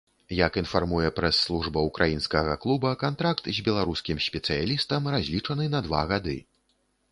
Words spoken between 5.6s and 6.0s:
на